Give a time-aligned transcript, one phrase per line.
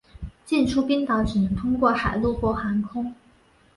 [0.47, 3.13] 进出冰岛只能通过海路或航空。